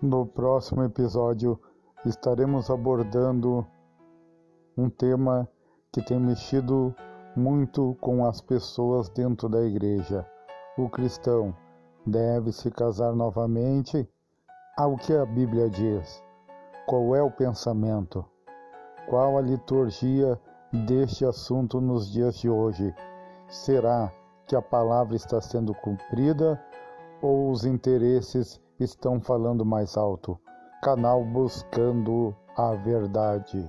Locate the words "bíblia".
15.26-15.68